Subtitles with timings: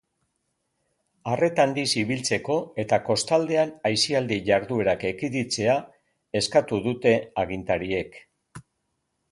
[1.33, 2.55] Arreta handiz ibiltzeko
[2.85, 5.77] eta kostaldean aisialdi jarduerak ekiditzea
[6.43, 8.21] eskatu dute agintariek.